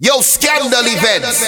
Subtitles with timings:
[0.00, 1.40] Yo, scandal events.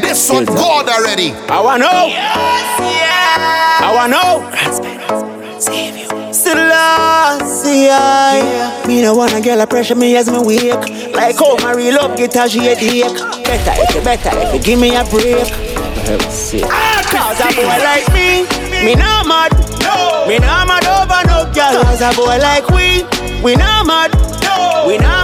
[0.00, 1.32] This one God already.
[1.52, 2.06] I wanna know.
[2.06, 3.84] Yes, yeah.
[3.84, 5.60] I wanna know.
[5.60, 6.32] Save you.
[6.32, 8.86] Selassie, yeah.
[8.86, 11.12] Me no wanna get a pressure me as me wake.
[11.12, 13.04] Like how my real love get a headache.
[13.44, 15.44] Better if you better if you give me a break.
[16.72, 18.48] Ah, cause a boy like me,
[18.82, 19.52] me not mad.
[19.84, 20.24] No.
[20.26, 21.84] Me not mad over no girl.
[21.84, 23.04] Cause a boy like we,
[23.44, 24.10] we not mad.
[24.40, 24.86] No.
[24.88, 25.19] We not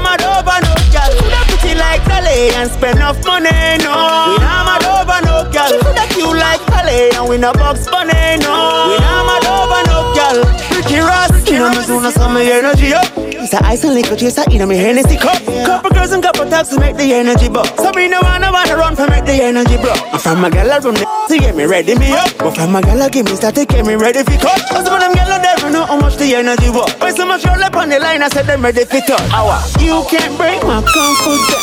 [2.37, 3.49] like and spend enough money,
[3.81, 3.93] no.
[4.29, 5.73] We not mad over no girl.
[5.95, 8.13] That you like Dolly and we no box bunny,
[8.45, 8.53] no.
[8.89, 10.39] We not mad over no girl.
[10.77, 13.36] Ricky Ross, you know me soon as some energy up.
[13.47, 15.39] It's a ice and liquor chaser in a me Hennessy cup.
[15.47, 17.79] Couple girls and couple taps to make the energy buck.
[17.79, 19.95] So me no wanna wanna run for make the energy bro.
[20.11, 22.27] I'm from a gal from the to get me ready me up.
[22.43, 24.59] But from a gal give me start to get me ready for cut.
[24.67, 26.91] Cause some of them gal never know how much the energy was.
[26.99, 29.23] Why so much roll up on the line I said them ready for cut.
[29.31, 29.63] Hour.
[29.79, 31.55] You can't break my confidence.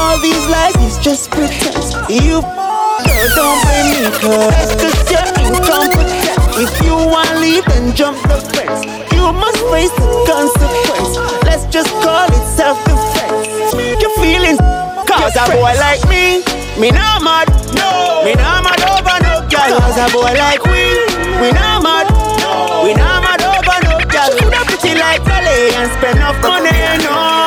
[0.00, 1.92] All these lies is just pretense.
[2.08, 6.08] You don't blame me cause cause you're incompetent.
[6.56, 8.97] If you wanna leave then jump the fence.
[9.28, 11.20] You must face the consequence.
[11.44, 13.76] Let's just call it self-defense.
[14.00, 14.56] Your feelings
[15.04, 16.40] cause a boy like me,
[16.80, 17.44] me not mad.
[17.76, 19.68] No, me not mad over no girl.
[19.84, 20.96] Cause a boy like we,
[21.44, 22.08] we not mad.
[22.40, 24.32] No, we not mad over no girl.
[24.40, 26.72] Coulda pretty like Dolly and spend enough money.
[27.04, 27.37] No,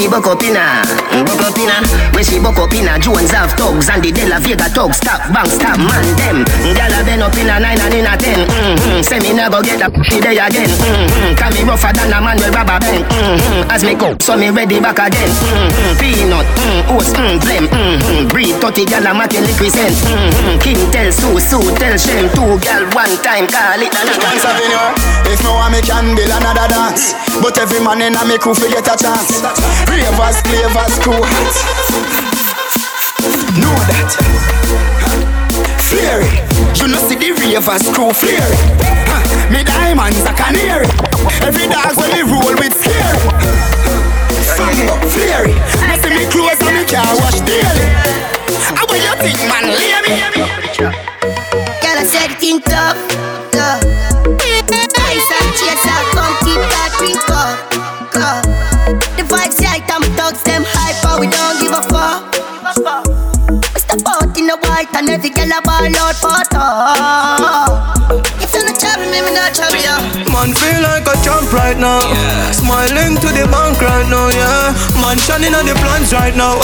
[0.00, 0.80] See buck up inna,
[1.28, 1.76] buck up inna.
[2.16, 2.96] We see buck up inna.
[2.96, 4.96] Jones have thugs and the De La Vega thugs.
[4.96, 6.40] Stop, bang, stop, man them.
[6.72, 8.48] Gyal a been up inna nine and inna ten.
[8.48, 9.04] Mm-hmm.
[9.04, 10.72] Say me never get up, she there again.
[10.72, 11.36] Mm-hmm.
[11.36, 13.04] Can me rougher than a man with rubber band.
[13.12, 13.68] Mm-hmm.
[13.68, 15.28] As me go, so me ready back again.
[15.28, 15.92] Mm-hmm.
[16.00, 17.68] Peanut, mm, oats, mm, blem.
[17.68, 18.32] Mm-hmm.
[18.32, 19.92] Breed 30 gyal a matin liquid scent.
[20.00, 20.64] Mm-hmm.
[20.64, 22.24] King tell Sue, Sue tell Shem.
[22.32, 23.92] Two gyal one time call it.
[23.92, 24.96] Dance Avenue.
[25.28, 27.12] If no one me can build another dance,
[27.44, 29.44] but every man in a me crew forget a chance.
[29.90, 31.54] Ravers, flavors, crew hot.
[33.58, 34.10] Know that.
[35.90, 36.30] Flary,
[36.78, 38.54] you know see the ravers crew flary.
[39.10, 39.50] Huh.
[39.50, 40.86] Me diamonds a canary.
[41.42, 43.18] Every dog when me roll with scary.
[44.54, 45.58] Fango, flary.
[45.90, 47.90] Me see me clothes and me car wash daily.
[48.70, 49.74] How will you think, man?
[49.74, 50.14] Leave me.
[51.82, 52.96] Girl, I said it in tough,
[61.20, 62.32] we don't give a fuck.
[63.52, 68.00] We step out in the white and every girl a ball out for talk.
[68.40, 69.96] If you're not trouble, me, me not trouble you.
[70.32, 72.00] Man feel like a champ right now.
[72.56, 74.72] Smiling to the bank right now, yeah.
[74.96, 76.56] Man shining on the plans right now.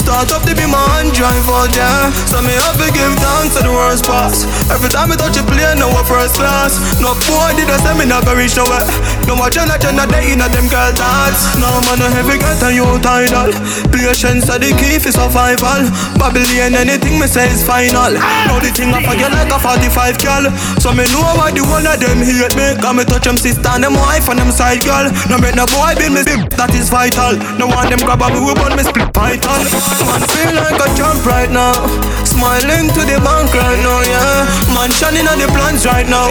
[0.00, 2.08] Start up to be my hand drive out there.
[2.26, 4.48] So me have to give thanks to the worst pass.
[4.72, 6.80] Every time I touch a plane, now a first class.
[6.98, 8.86] No boy did I say me gonna reach nowhere.
[9.28, 11.42] No more Jenna Jenna day in a them girl dance.
[11.60, 13.52] No man a heavy get and you tidal.
[13.92, 15.84] Patience are the key for survival.
[16.16, 18.16] Babylon anything me say is final.
[18.48, 20.44] Now the thing I forget like a 45 girl.
[20.80, 22.74] So me know why the one of them hate me.
[22.80, 25.12] Cause me touch them sister and them wife and them side girl.
[25.28, 26.22] No make no boy build me
[26.56, 27.36] that is vital.
[27.60, 29.89] No one them grab a me weapon me split python.
[30.06, 31.74] Man feel like a champ right now.
[32.22, 34.46] Smiling to the bank right now, yeah.
[34.72, 36.30] Man shining on the plans right now.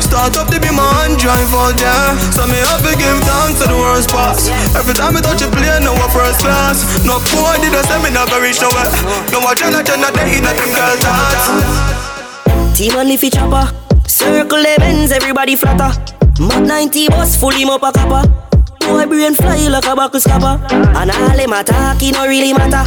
[0.00, 2.08] Start up to be my hand drive there.
[2.32, 4.48] So me have to give thanks to the worst pass.
[4.78, 6.86] Every time I touch a plane, now a first class.
[7.04, 8.92] No boy did I say me not gonna reach nowhere.
[9.34, 11.46] No more Jenna Jenna day in a them girl dance.
[12.78, 13.68] Team on leafy chopper.
[14.06, 15.92] Circle the bends, everybody flatter.
[16.40, 18.51] Mad 90 bus, full him up a copper.
[18.86, 20.58] Boy brain fly like a buckle scupper.
[20.70, 22.84] And all him attack, it no really matter.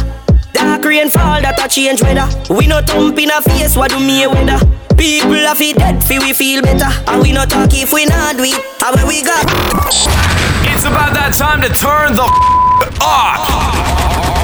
[0.52, 2.26] Dark rain fall, that a change weather.
[2.52, 4.58] We no thump in a face, what do me a weather?
[4.96, 6.88] People have it dead, feel we feel better.
[7.08, 8.60] And we no talk if we not do it.
[8.80, 9.44] How we got?
[10.64, 12.24] It's about that time to turn the
[13.04, 13.44] off.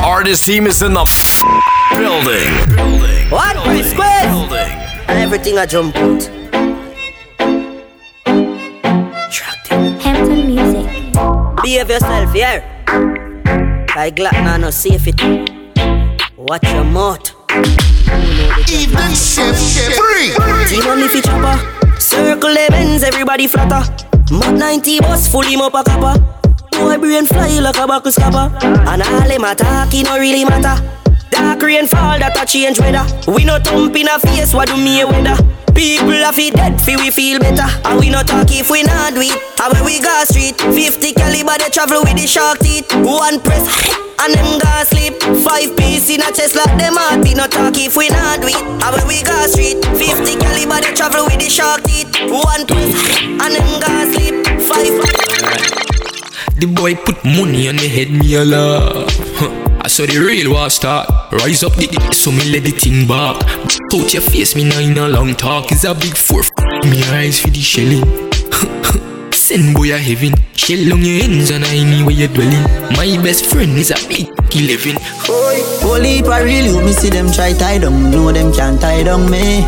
[0.05, 1.05] Artist team is in the
[1.97, 3.31] building.
[3.31, 3.57] What?
[3.65, 4.53] Three squares?
[5.09, 6.42] And everything I jump out.
[9.41, 11.13] Hampton Music.
[11.63, 12.61] Behave yourself, yeah.
[13.97, 15.13] Like Glock, nah, no safety.
[16.37, 17.33] Watch your mouth.
[18.69, 19.55] Even shit.
[19.97, 20.33] Free.
[20.69, 22.01] Team on leafy chopper.
[22.01, 23.83] Circle the bends, everybody flatter.
[24.31, 26.19] Mad 90 bus, full him up a copper.
[26.73, 28.51] Boy brain fly like a buckle scupper.
[28.63, 30.83] And all him attack, it no really matter.
[31.31, 33.07] Dark rain fall, that a change weather.
[33.31, 35.37] We no thump in a face, what do me weather?
[35.75, 37.67] People have it dead, feel we feel better.
[37.85, 39.37] And we not talk if we not do it.
[39.61, 42.87] And when we go street, 50 caliber they travel with the shark teeth.
[42.95, 43.65] One press
[44.23, 45.17] and them go sleep.
[45.43, 47.25] Five piece in a chest like them heart.
[47.25, 48.61] We not talk if we not do it.
[48.61, 52.11] And when we go street, 50 caliber they travel with the shark teeth.
[52.29, 52.93] One press
[53.43, 54.37] and them go sleep.
[54.69, 54.95] Five.
[56.61, 59.72] The boy put money on the head, me a laugh.
[59.85, 61.11] I saw the real war start.
[61.33, 63.43] Rise up the so me let the thing back.
[63.91, 65.73] Out your face, me now in a long talk.
[65.73, 66.43] Is a big four.
[66.87, 68.07] Me eyes for the shelling.
[69.35, 70.39] Send boy a heaven.
[70.55, 72.63] Shell on your ends and I me where you dwelling.
[72.95, 75.03] My best friend is a big eleven.
[75.83, 79.29] Holy for real, you me see them try tie down, know them can't tie down
[79.29, 79.67] me.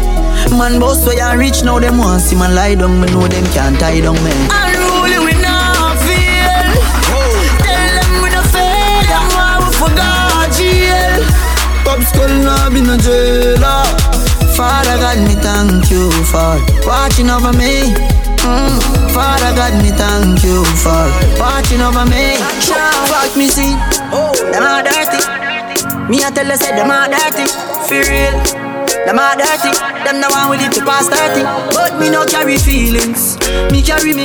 [0.55, 3.45] Man boss where you reach now them want see man lie down, me know them
[3.51, 4.74] can't tie down me.
[11.94, 13.87] Pop skull now be no jailer.
[14.58, 17.94] Father God, me thank you for watching over me.
[18.43, 18.82] Mm.
[19.14, 21.06] Father God, me thank you for
[21.38, 22.35] watching over me.
[23.06, 23.79] Fuck me see,
[24.11, 25.23] oh, them are dirty.
[26.11, 27.46] Me I tell you say them are dirty,
[27.87, 28.43] for real.
[29.06, 29.70] Them are dirty,
[30.02, 31.44] them the one with it to pass 30
[31.75, 33.38] But me no carry feelings,
[33.70, 34.25] me carry me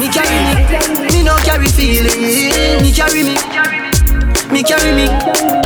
[0.00, 3.36] Me carry me, me no carry feelings Me carry me,
[4.50, 5.08] me carry me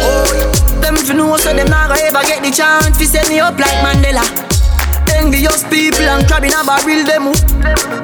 [0.02, 3.40] Oh, them fi know so them not gonna ever get the chance Fi set me
[3.40, 4.24] up like Mandela
[5.16, 7.32] Envious people and crab in a barrel them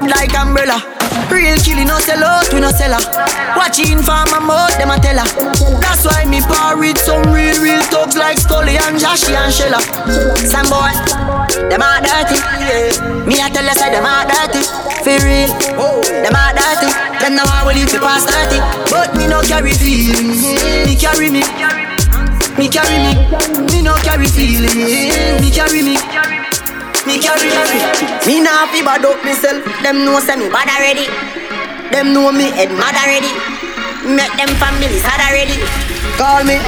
[0.08, 0.78] like umbrella.
[1.30, 3.02] Real killing no sell out, we no sell her.
[3.56, 5.28] Watching for my mouth, them a tell her.
[5.80, 9.80] That's why me par with some real, real thugs like Scully and Joshy and Shella.
[10.44, 10.92] Some boy,
[11.68, 12.38] them are dirty.
[13.26, 14.62] Me a tell you say them are dirty.
[15.04, 15.50] For real,
[16.24, 16.90] them are dirty.
[17.20, 18.60] Them know how we live to pass 30.
[18.90, 20.42] But me no carry feelings.
[20.86, 21.42] Me carry me.
[22.58, 23.12] Me carry me.
[23.70, 24.74] Me no carry feelings.
[24.74, 25.96] Me carry me.
[27.06, 27.78] Me carry me.
[28.26, 29.64] Me nah fi bad up myself.
[29.82, 31.06] Them know say me bad already.
[31.90, 33.32] Them know me head mad already.
[34.04, 35.56] Make them family sad already.
[36.18, 36.58] Call me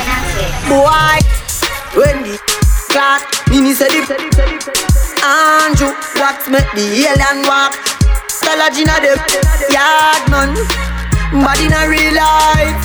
[0.68, 1.18] boy.
[1.94, 2.38] When the
[2.88, 4.16] clock, me me say the
[5.22, 7.76] Andrew wax make the alien walk.
[8.40, 9.12] Tell a Gina the
[9.68, 10.54] yard man.
[11.44, 12.80] Bad in a real life.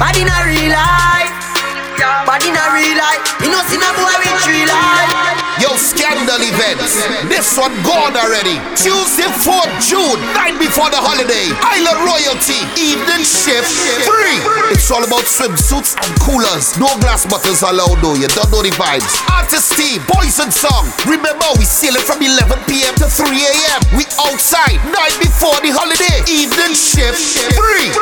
[0.00, 1.53] Bad in a real life.
[1.98, 3.22] Bad in a real life.
[3.42, 5.44] You know see no boy with real life.
[5.62, 6.98] Yo, scandal events.
[7.30, 8.58] This one gone already.
[8.74, 11.46] Tuesday, 4th June, night before the holiday.
[11.62, 13.70] Island Royalty, evening shift,
[14.02, 14.42] free.
[14.74, 16.74] It's all about swimsuits and coolers.
[16.76, 19.14] No glass bottles allowed though, you don't know the vibes.
[19.30, 20.90] Artist team, boys and song.
[21.06, 22.94] Remember, we seal it from 11 p.m.
[22.98, 23.80] to 3 a.m.
[23.94, 26.18] We outside, night before the holiday.
[26.26, 27.94] Evening shift, free.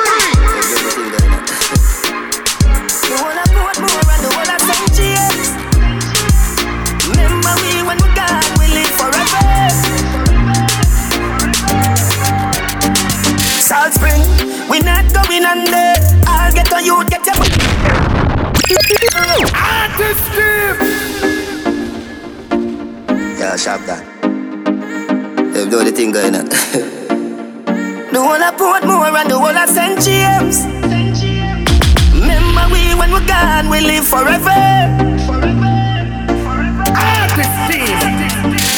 [13.93, 15.95] Salt Spring, we not going under.
[16.27, 17.35] I'll get on you, get your
[19.55, 20.79] Artist Steve.
[23.39, 24.05] Yeah, sharp that.
[24.23, 26.49] Them do the thing going on.
[26.49, 30.01] The whole of Portmore and the whole of St.
[30.01, 30.65] James.
[32.15, 35.12] Remember we when we gone, we live forever.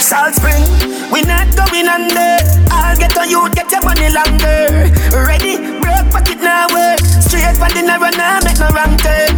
[0.05, 0.63] Salt Spring,
[1.11, 2.37] we not going under.
[2.71, 4.93] I'll get on you, get your money longer.
[5.17, 6.99] Ready, broke pocket now work.
[7.21, 9.37] Straight for dinner and now make no wrong turn.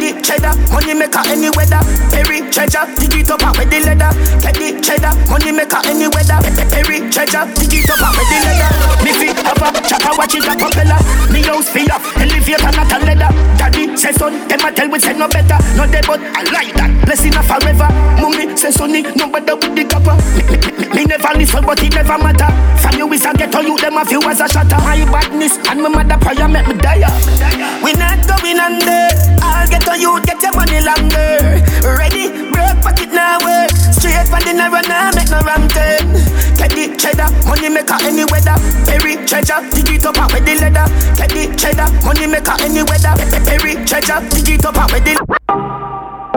[0.00, 1.84] The cheddar, money maker any weather.
[2.08, 4.08] Perry treasure, dig it up out with the leather.
[4.40, 6.40] The cheddar, money maker any weather.
[6.72, 8.70] Perry treasure, dig it up out with the leather.
[9.04, 10.96] Me fit have a chopper, watch it a propeller.
[11.28, 13.28] Me house feel up, elevator not a leather.
[13.60, 15.60] Daddy say son, them a tell we say no better.
[15.76, 16.88] No dead but I like that.
[17.04, 17.92] Blessing a forever.
[18.16, 20.16] Mummy say sonny, no better with the copper.
[20.32, 22.48] Me, me, me, me never listen, but it never matter.
[22.80, 24.80] From you is a ghetto, you them a few as a shatter.
[24.80, 27.06] My badness and my mother prayer make me die.
[27.82, 29.06] We not going under.
[29.38, 31.62] I'll get on you, get your money longer.
[31.86, 33.70] Ready, broke pocket now work.
[33.94, 36.10] Straight for dinner and now make no wrong turn.
[36.58, 38.58] Get the cheddar, money maker any weather.
[38.84, 40.86] Perry treasure, dig it up out with the leather.
[41.14, 43.14] Get the cheddar, money maker any weather.
[43.46, 45.14] Perry treasure, dig it up out with the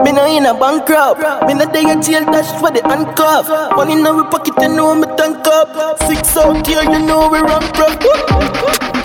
[0.04, 1.18] Me no in a bankrupt.
[1.46, 3.50] Me no day a jail dash for the handcuff.
[3.74, 5.98] Money in our pocket, you know me tank up.
[6.06, 9.03] Six out here, you know we run rough.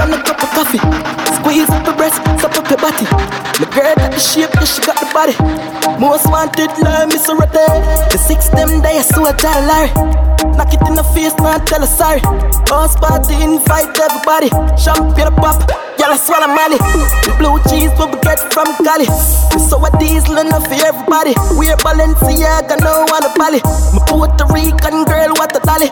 [0.00, 0.78] On a cup of coffee.
[1.38, 3.04] Squeeze up your breast, suck up your body.
[3.58, 5.34] My girl got the shape, yeah, she got the body.
[5.98, 7.66] Most wanted, like Miss Rate.
[8.12, 9.90] The six them days, so I tell Larry.
[10.54, 12.20] Knock it in the face, man, tell her sorry.
[12.70, 14.50] House party, invite everybody.
[14.78, 15.58] Champagne pop,
[15.98, 16.78] y'all swallow Molly.
[17.26, 19.06] The blue cheese what we get from Cali.
[19.58, 21.34] So a diesel enough for everybody.
[21.58, 23.60] We're Balenciaga, no one a Bali.
[23.94, 25.90] My Puerto Rican girl, what a dolly.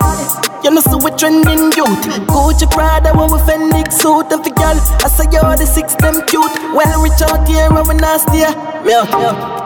[0.63, 2.03] You know, so we trending youth.
[2.27, 4.31] Gucci Prada, what we Fenix suit.
[4.33, 6.53] And for girl, I say you're the six, them cute.
[6.77, 8.45] Well, reach out here, when we nasty.
[8.85, 9.09] Me out,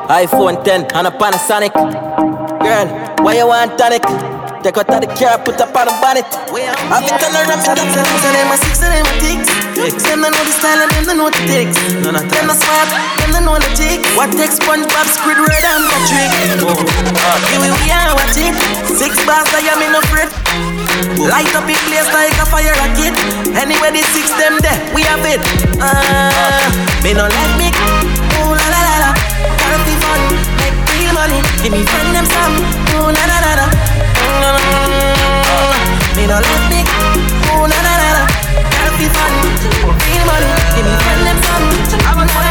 [0.08, 1.74] iPhone 10 and a Panasonic.
[1.74, 2.86] Girl,
[3.24, 4.02] why you want tonic?
[4.60, 6.28] Take out of the car, put up on the bonnet.
[6.92, 9.48] I've been telling them, I'm telling them, my six and my ticks.
[10.04, 11.80] Them know the style and them know the ticks.
[12.04, 12.92] Them the smart,
[13.24, 14.04] them know the tick.
[14.12, 16.60] What takes SpongeBob, Squidward, and Patrick?
[16.60, 16.76] Oh,
[17.48, 18.52] here we are, watch it.
[18.84, 20.28] Six bars, I am in a fret.
[21.20, 23.14] Light up the place like a fire rocket.
[23.56, 25.40] Anyway, the six them there, we have it.
[25.80, 26.66] Uh,
[27.02, 27.68] me no let me.
[28.38, 29.10] Ooh la la la la.
[29.58, 30.20] Gotta be fun,
[30.60, 31.40] make real money.
[31.62, 32.56] Give me friend them some.
[32.98, 33.66] Ooh la la la la.
[36.16, 36.80] Me no let me
[37.48, 38.22] Ooh na na na na
[38.68, 39.32] Gotta be fun
[40.04, 41.66] Real money Give me friend them some
[42.04, 42.49] I'm a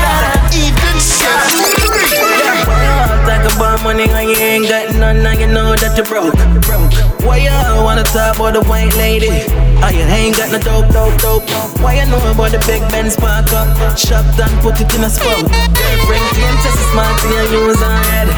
[3.59, 6.33] about money and you ain't got none Now you know that you broke
[7.27, 7.51] Why you
[7.83, 9.43] wanna talk about the white lady
[9.83, 11.45] Oh, you ain't got no dope, dope, dope
[11.83, 13.67] Why you know about the big Benz park up
[13.99, 15.43] Shop done, put it in a spot
[15.75, 18.29] Girlfriend claim just as smart you use her head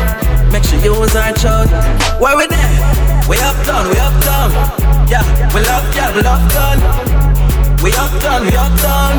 [0.50, 1.70] Make sure you use her child
[2.18, 3.02] Why we there?
[3.30, 4.52] We up done, we up done.
[5.08, 5.24] Yeah,
[5.54, 6.80] we love, yeah, we love gun.
[7.82, 9.18] We up done, we up done.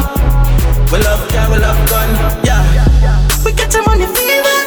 [0.93, 2.11] We love, yeah, we love gun.
[2.45, 2.61] Yeah.
[3.45, 4.62] We got your money fever.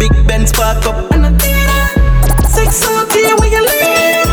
[0.00, 1.20] Big Benz park up and.
[2.50, 2.82] Six
[3.14, 4.26] here where you live.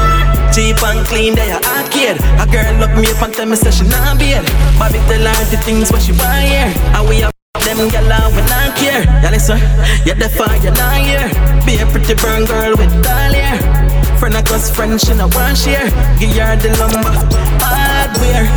[0.51, 2.17] Cheap and clean, they are arcade.
[2.41, 4.43] A girl look me up and tell me say she not beard.
[4.79, 6.73] Bobby tell her the things what she want here.
[6.97, 7.31] And we have
[7.61, 9.03] them gyal we not care.
[9.03, 9.59] Yeah, listen,
[10.05, 11.29] you're the fire, you're not here.
[11.65, 13.59] Be a pretty burn girl with doll hair.
[14.17, 15.85] Friend of cause friend, she no want share.
[16.17, 17.13] Give her the lumber,
[17.61, 18.49] hardware.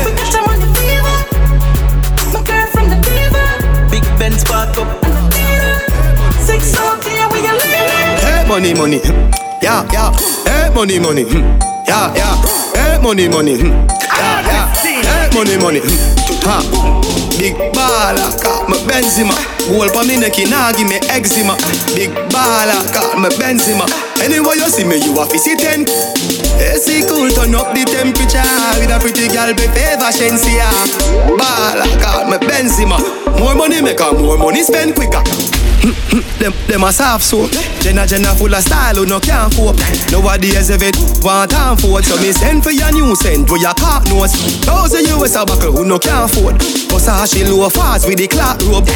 [0.00, 1.18] We got some money fever.
[2.32, 3.90] My girlfriend the diva.
[3.90, 5.43] Big Benz park up and the theater.
[6.44, 7.88] Six out here, we are living.
[8.20, 9.00] Hey, money, money.
[9.62, 10.12] Yeah, yeah.
[10.44, 11.24] Hey, money, money.
[11.24, 11.58] Hmm.
[11.88, 12.36] Yeah, yeah.
[12.76, 13.56] Hey, money, money.
[13.56, 13.72] Hmm.
[14.00, 14.66] Yeah, yeah.
[14.84, 15.80] Hey, money, money.
[15.80, 16.44] Hmm.
[16.44, 16.60] Ha.
[17.38, 19.34] Big baller, call me Benzema.
[19.66, 21.56] Goal pa me neck, nah give me eczema.
[21.96, 23.88] Big baller, call me Benzema.
[24.22, 25.82] Anyway you see me, you a fi see ten.
[26.62, 28.46] AC cool, turn up the temperature
[28.78, 30.68] with a pretty girl be favor Shensia.
[31.34, 33.00] Baller, call me Benzema.
[33.40, 35.24] More money make her more money spend quicker.
[36.38, 37.50] Them, them a soft soap.
[37.80, 39.76] Jenna Jenna full of style who no can't cope.
[40.10, 43.60] Nowadays if it want time for it, so me send for your new send where
[43.60, 44.32] your cock nose.
[44.64, 46.60] Thousand US a buckle who no can't afford.
[46.88, 48.88] Cause how she low fast with the clock rope.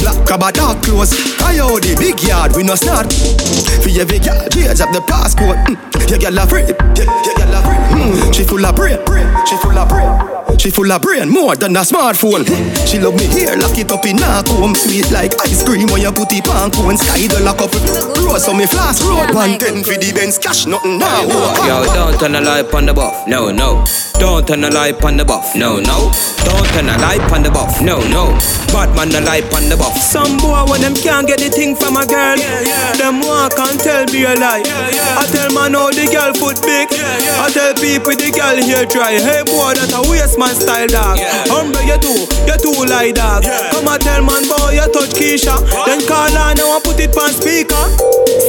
[0.00, 1.12] Black a dark clothes.
[1.36, 3.12] Coyote big yard we no start.
[3.12, 5.56] For every yard, change up the passport.
[5.68, 5.76] Mm.
[6.10, 6.64] Your girl a free,
[6.96, 7.80] yeah, your girl a free.
[7.94, 8.34] Mm.
[8.34, 8.98] She full of brain,
[9.46, 10.58] she full of brain.
[10.58, 12.44] She full of brain, more than a smartphone.
[12.86, 14.74] She love me here, lock it up in a comb.
[14.74, 16.98] Sweet like ice cream when you put it on cone.
[16.98, 17.72] Sky the lock up.
[18.20, 19.34] Rose on me flash road.
[19.34, 21.22] One ten for the Benz cash, nothing now.
[21.64, 23.84] Yo, don't turn the light on the buff, no, no.
[24.18, 26.12] Don't turn the light on the buff, no, no.
[26.44, 28.36] Don't turn the light on the buff, no, no.
[28.72, 29.89] Batman the light on the buff.
[29.98, 33.78] Some boy when them can't get the thing from a girl, yeah them walk and
[33.78, 34.62] tell me a lie.
[34.66, 36.90] I tell man how the girl foot big.
[36.90, 39.18] yeah I tell people the girl here try.
[39.18, 41.18] Hey boy, that a waste man style dog.
[41.46, 43.46] Humble you too, you too like dog.
[43.70, 45.54] Come and tell man boy you touch Keisha.
[45.86, 47.84] Then call her now and put it on speaker.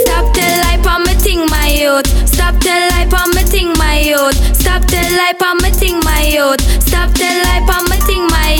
[0.03, 2.09] Stop tell lie on me ting my youth.
[2.25, 4.33] Stop tell lie on me ting my youth.
[4.57, 6.61] Stop tell lie on me ting my youth.
[6.81, 7.85] Stop tell lie on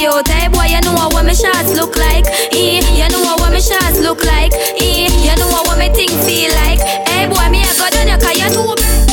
[0.02, 2.26] Hey boy, you know what my shots look like.
[2.54, 4.52] Eh, you know what my shots look like.
[4.52, 6.80] Eh, you know what my thing feel like.
[7.08, 9.11] Hey boy, me I go down your car, you too.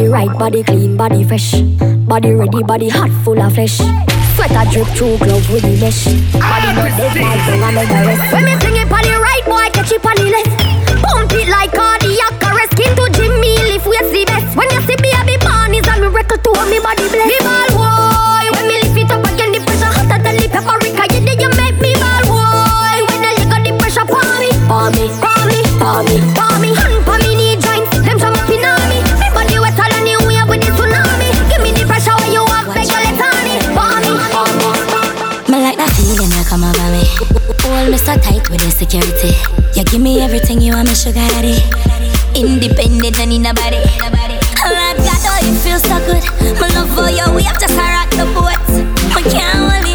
[0.00, 1.60] Body right, body clean, body fresh.
[2.08, 3.76] Body ready, body hot, full of flesh.
[4.32, 6.08] Sweater drip through glove with the mesh.
[6.32, 8.32] Body not dead, my tongue and make the rest.
[8.32, 10.56] When me fling it on the right, boy, catch it on the left.
[11.04, 12.72] Pump it like cardiac arrest.
[12.72, 14.56] Skin to Jimmy, lift waist the best.
[14.56, 17.28] When you see me baby born, is a miracle to me body bless.
[17.28, 17.68] Me ball
[38.70, 39.34] security.
[39.74, 41.58] You give me everything you want, me sugar daddy.
[42.34, 43.82] Independent and in a body.
[44.64, 46.24] Lord God, oh, it feels so good.
[46.60, 48.58] My love for you, we have to rock the boat.
[49.16, 49.89] I can't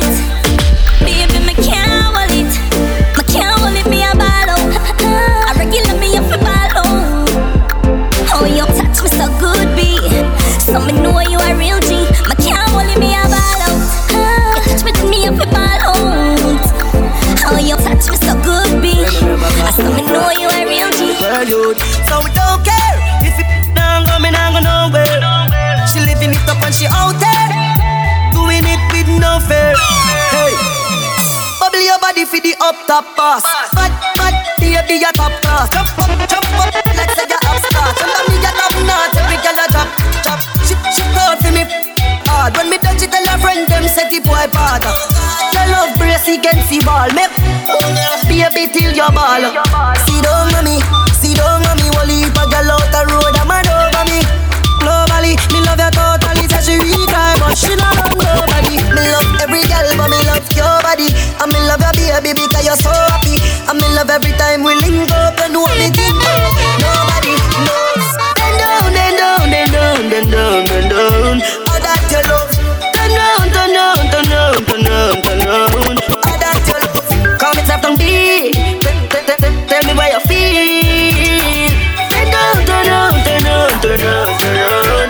[32.66, 33.46] up top boss.
[33.78, 35.70] Bad, bad, baby, you top class.
[35.70, 37.94] Jump up, jump up, like say you up start.
[37.94, 39.90] Under me, you top notch, every girl a drop,
[40.26, 40.40] drop.
[40.66, 41.62] She, she call for me
[42.26, 42.58] hard.
[42.58, 44.82] When me touch it, tell her friend them set it boy bad.
[44.82, 47.06] Tell love brace against the ball.
[47.14, 47.30] Me,
[48.26, 49.46] baby, till your ball.
[50.10, 50.82] See down on me,
[51.14, 51.86] see down on me.
[51.94, 54.26] Wally a girl out the road, I'm over me.
[54.82, 56.50] Globally, me love you totally.
[56.50, 58.25] Say she time, but she not
[60.66, 61.10] your body.
[61.42, 63.38] And me love your baby because you're so happy.
[63.70, 66.50] And me love every time we link up and what me think of.
[66.82, 68.06] Nobody knows.
[68.38, 71.36] Bend down, bend down, bend down, bend down, bend down.
[71.70, 72.50] All that you love.
[72.96, 75.96] Turn down, turn down, turn down, turn down, turn down.
[76.26, 77.06] All that you love.
[77.40, 78.04] Call me Tap Down D.
[79.70, 81.70] Tell- me where you feel.
[82.10, 85.08] Turn down, turn down, turn down, turn down, turn down.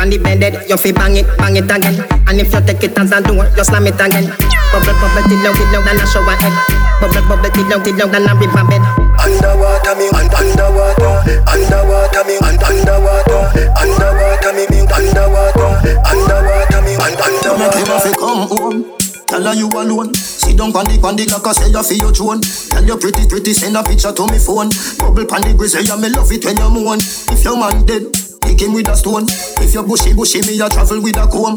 [0.00, 2.09] On the bed, you fi bang it, bang it again.
[2.30, 4.30] And if you take it as a door, you slam it again.
[4.70, 6.54] Bubble, bubble, till loud, till loud, and a shower head.
[7.02, 8.82] Bubble, bubble, till loud, till loud, and a river bed.
[9.18, 11.14] Underwater me, un- underwater,
[11.50, 13.42] underwater me, un- underwater,
[13.74, 15.70] underwater me, me, underwater,
[16.06, 17.58] underwater me, un- underwater.
[17.58, 18.78] Make him have to come home.
[19.26, 20.14] Tell her you alone.
[20.14, 22.40] Sit down on the on the like I say you feel your throne.
[22.70, 24.70] Tell you pretty pretty send a picture to me phone.
[25.02, 26.98] Bubble pan the grizzly, yeah me love it when you moan.
[27.34, 28.06] If your man dead,
[28.40, 29.26] pick him with a stone.
[29.60, 31.56] If you bushy bushy, me a travel with a comb.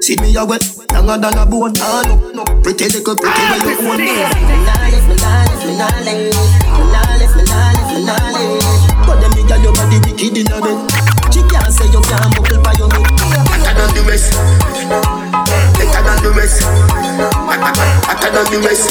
[0.00, 1.74] See me a wet, younger than a bone.
[1.78, 3.98] Ah no no, pretty little pretty where you own.
[4.00, 5.90] Me nah me nah me nah.
[6.00, 6.12] Me
[6.90, 9.06] nah me nah me nah left.
[9.06, 10.78] But them got your body wicked in a bed.
[11.32, 13.06] She can't say you can't buckle by your neck.
[13.10, 14.32] Hotter than the rest,
[16.22, 16.62] the rest,
[18.04, 18.90] hotter than the rest.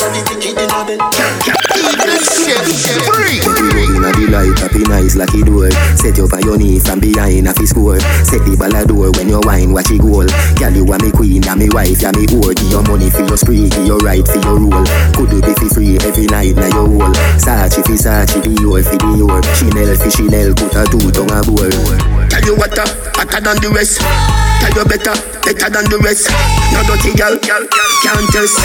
[3.39, 5.69] In a inna the light, happy nice lucky door.
[5.95, 7.99] Set you on your knee from behind a fi score.
[8.25, 10.25] Set the ball a door when you wine, watch it goal.
[10.57, 12.55] Girl, you are me queen, and me wife, ya me whore.
[12.55, 14.85] Give your money for your spree, give your right for your rule.
[15.13, 17.13] Could you be fi free every night na your hole?
[17.37, 19.41] Sachi fi Sachi, Dior fi Dior.
[19.53, 22.18] Chanel fi Chanel, put a two tongue a bowl.
[22.49, 22.81] You what, uh,
[23.13, 24.01] hotter than the rest.
[24.01, 25.13] Tell you better,
[25.45, 26.33] better than the rest.
[26.73, 28.57] No dirty girl, can't test.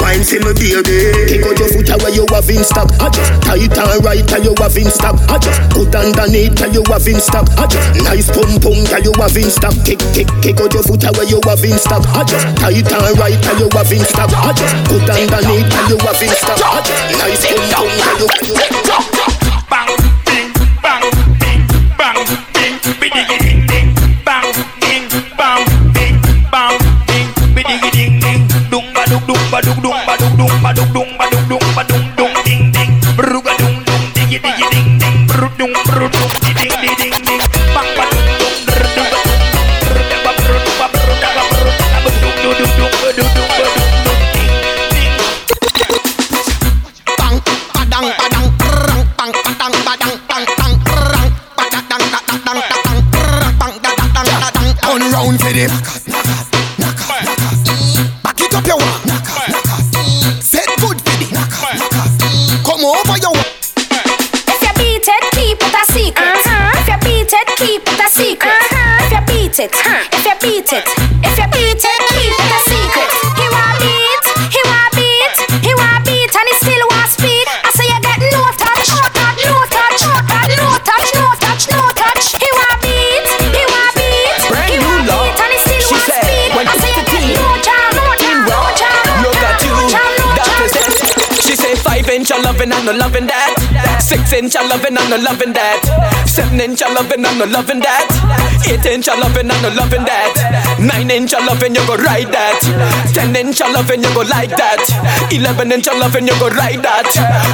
[0.00, 1.12] Wine for me baby.
[1.28, 2.88] Kick out your foot away you have in stock.
[3.04, 5.20] I just tight and right tell you have in stock.
[5.28, 7.52] I just put underneath tell you have in stock.
[7.60, 9.76] I just nice pum pum tell you have in stock.
[9.84, 12.00] Kick kick kick out your foot away you have in stock.
[12.16, 14.32] I just tight and right tell you have in stock.
[14.32, 16.64] I just put underneath tell you have in stock.
[16.64, 19.37] I just nice pum pum tell you
[29.62, 30.72] dung dung ba dung dung ba
[92.58, 94.00] loving and no loving that.
[94.02, 96.26] Six inch I'm loving and no loving that.
[96.26, 98.17] Seven inch I'm loving and no loving that.
[98.66, 100.78] Eight inch I loving and no loving that.
[100.80, 102.60] Nine inch I loving you go ride that.
[103.14, 104.82] Ten inch I loving you go like that.
[105.30, 107.08] Eleven inch I loving you go ride that.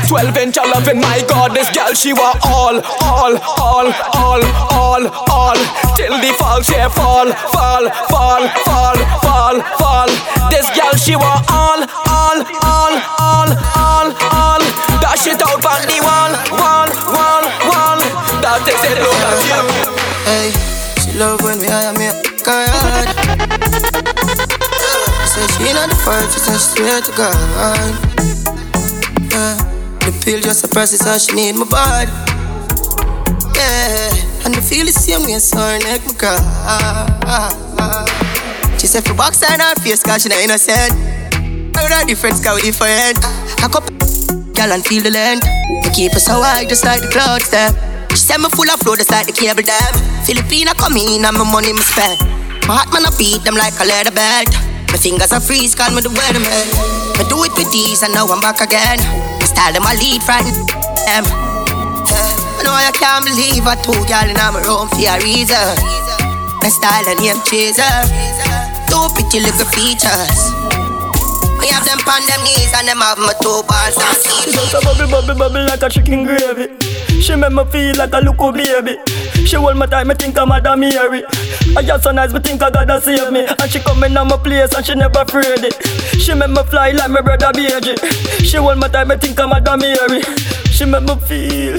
[0.09, 5.03] Twelve inch I loving my God this girl she want all, all, all, all, all,
[5.31, 5.59] all.
[5.95, 10.11] Till the fall she fall, fall, fall, fall, fall, fall.
[10.51, 12.95] This girl she want all, all, all.
[13.21, 14.63] all, all, all.
[15.01, 18.01] Dash it out on the wall, wall, wall, wall.
[18.43, 19.63] That takes it look at you.
[20.25, 20.74] Hey,
[21.19, 22.11] love when we hire me
[22.45, 23.09] God.
[25.27, 27.35] Say she not the first, she said swear to God.
[29.31, 29.57] Yeah,
[30.01, 32.11] the pill just a process, so she need my body.
[33.55, 36.39] Yeah, and the feel the same way, so her neck my cry.
[38.79, 40.93] She said for box on her face, cause she not innocent.
[41.77, 43.19] I know difference, cause we different.
[43.63, 43.87] I cup
[44.55, 45.47] girl and feel the length.
[45.47, 47.94] I keep her so high, just like the clouds them.
[48.15, 49.93] Said me full of flow, just like the cable dam.
[50.23, 52.19] Filipina come in and my money me spend.
[52.65, 54.49] My heart man I beat them like a leather belt.
[54.89, 56.67] My fingers are freeze, call me the weatherman.
[57.19, 59.03] I do it with these and now I'm back again.
[59.43, 60.55] My style them I lead, frighten
[61.05, 61.27] them.
[61.27, 62.59] Yeah.
[62.59, 65.67] I know I can't believe I two girl in my room for a reason.
[66.63, 67.85] My style and name chaser.
[68.89, 70.55] Two pretty little features.
[71.59, 74.73] We have them on them knees and them have my two balls and She just
[74.73, 76.84] a bubble, bubble, bubble like a chicken gravy.
[77.25, 78.99] She make me feel like a little baby.
[79.47, 81.25] She hold my time, me think I'm Madam Mary.
[81.75, 83.47] I just so nice, me think I gotta save me.
[83.47, 85.73] And she come in on my place and she never afraid it.
[86.21, 88.45] She make me fly like my brother BG.
[88.45, 90.21] She hold my time, me think I'm Madam Mary.
[90.71, 91.79] She make me feel.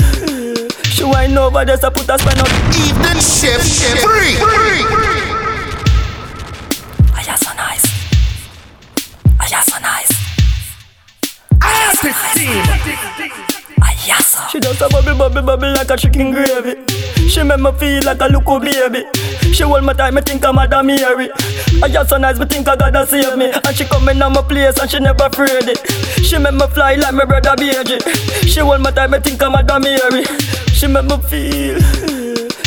[0.90, 2.50] She wind over there, so put a spin up.
[2.74, 4.02] Evening shift, shift.
[4.02, 4.34] free.
[4.42, 4.82] Free.
[4.82, 5.36] Free.
[7.06, 7.14] Nice.
[7.14, 7.86] I just so nice.
[9.40, 10.16] I just so nice.
[14.52, 16.76] She just a bubble, bubble, bubble like a chicken gravy.
[17.28, 19.04] She make me feel like a little baby.
[19.52, 21.30] She hold my time, me think I'm Madam Mary.
[21.82, 23.52] I just so nice, me think I gotta save me.
[23.52, 25.80] And she come in on my place and she never afraid it.
[26.24, 28.48] She make me fly like my brother BG.
[28.48, 30.24] She hold my time, me think I'm Madam Mary.
[30.74, 32.25] She make me feel.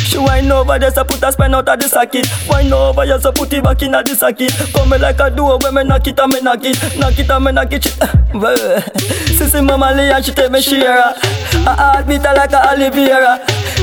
[0.09, 2.25] She wind over there, so put a spine out of the socket.
[2.49, 4.51] Wind over here, so put it back in the socket.
[4.73, 6.97] Come me like a door when me knock it and me knock it.
[6.97, 7.83] Knock it and me knock it.
[7.83, 7.89] She,
[9.37, 10.97] Sissy mama lay and she take me share.
[10.97, 13.39] I heart beat like a Oliveira.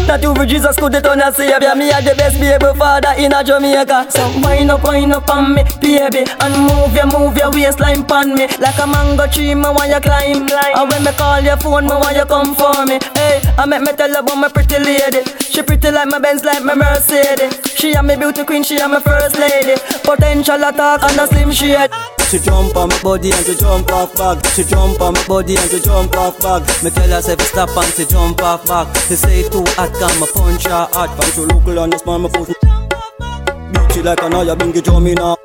[0.06, 1.74] Not even Jesus could it on a savior.
[1.74, 4.06] Me are the best baby father in a Jamaica.
[4.10, 8.34] So wind up, wind up on me, baby, and move your, move your waistline pon
[8.34, 9.54] me like a mango tree.
[9.54, 12.86] Me want you climb, and when me call your phone, me want you come for
[12.86, 12.98] me.
[13.18, 16.62] Hey, I make me tell about my pretty lady She pretty like my Benz, like
[16.62, 19.74] my Mercedes She am my beauty queen, she am my first lady.
[20.04, 21.90] Potential attack and a slim shade.
[22.30, 24.44] She jump on my body and she jump off back.
[24.46, 26.62] She jump on my body and she jump off back.
[26.82, 28.96] Me tell her say stop and she jump off back.
[29.06, 31.14] She say too hot, can me punch her hot.
[31.14, 32.48] From she look on the smile, me push.
[32.48, 35.36] Beat she like a Nyabinghi drum in her.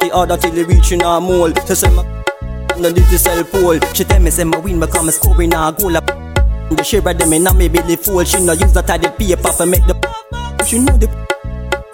[0.00, 1.52] The other till they reach in her mole.
[1.66, 2.02] She say my
[2.80, 3.78] the little cell pole.
[3.92, 5.92] She tell me say my win become a scoring her goal.
[5.92, 8.24] The share of them in a me belly full.
[8.24, 9.94] She no use that of paper for make the.
[10.66, 11.33] She know the.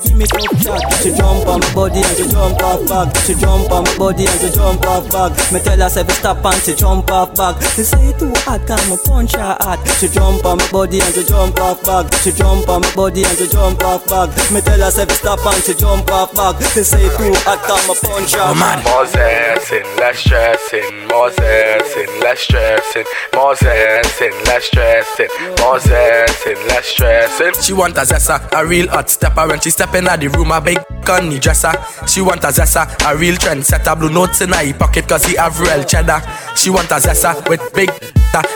[0.02, 0.80] Give me tough chat.
[1.02, 3.16] She jump on my body and she jump off back.
[3.24, 5.32] She jump on my body and she jump off back.
[5.52, 7.60] Me tell her say fi stop and she jump off back.
[7.76, 9.80] She say too hard, can me punch her hard.
[10.00, 12.12] She jump on my body and she jump off back.
[12.22, 14.28] She jump on my body and she jump off back.
[14.50, 16.56] Me tell her say fi stop and she jump off back.
[16.72, 18.80] She say too hard, can me punch her oh, hard.
[18.88, 26.86] More zessing, less stressing, more zessing, less stressing, more zessing, less stressing, more zessing, less
[26.86, 27.52] stressing.
[27.62, 30.60] She want a zessa, a real hot stepper when she step in the room, a
[30.60, 31.72] big conny dresser.
[32.06, 35.58] She want a zessa, a real trendsetter, blue notes in her pocket cause he have
[35.60, 36.20] real cheddar.
[36.56, 37.90] She want a zessa with big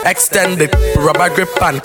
[0.05, 1.81] extended rubber grip and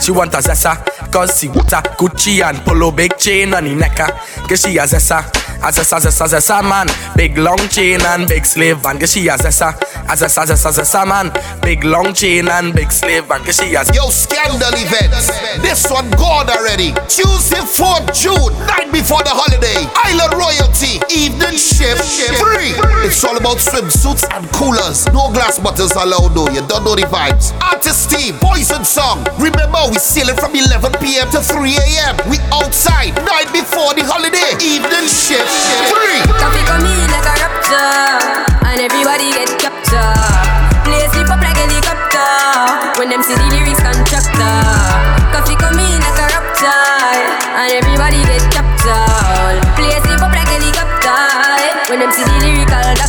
[0.00, 3.74] she want a zessa cause she want a Gucci and polo big chain on the
[3.74, 4.04] necker.
[4.04, 5.22] Uh, cause she a zessa,
[5.62, 6.86] a zessa, zessa, zessa man.
[7.16, 9.74] Big long chain and big slave and she a zessa,
[10.08, 11.32] a zessa, zessa, zessa man.
[11.62, 15.28] Big long chain and big slave and she a Yo, scandal events.
[15.62, 16.92] This one gone already.
[17.08, 19.86] Tuesday, 4th June, night before the holiday.
[20.04, 22.02] Island Royalty, evening shift,
[22.40, 22.74] free.
[23.06, 25.06] It's all about swimsuits and coolers.
[25.12, 26.48] No glass bottles allowed though.
[26.50, 27.52] You don't know the vibes.
[27.60, 29.24] Artist team, boys and song.
[29.38, 31.30] Remember, we sailing from 11 p.m.
[31.30, 32.16] to 3 a.m.
[32.30, 34.56] We outside, night before the holiday.
[34.64, 35.53] Evening shift,
[36.84, 38.18] in like a rapture,
[38.66, 40.54] and everybody get captured.
[40.82, 43.22] Play sleep up like helicopter when them.
[45.30, 46.74] Coffee come in like a rapture,
[47.60, 49.62] and everybody get captured.
[49.78, 51.22] Play sleep up like helicopter
[51.88, 53.03] when them see the lyrical